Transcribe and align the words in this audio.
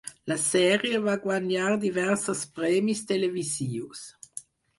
La 0.29 0.35
sèrie 0.43 1.01
va 1.03 1.13
guanyar 1.25 1.67
diversos 1.83 2.41
premis 2.57 3.05
televisius. 3.13 4.03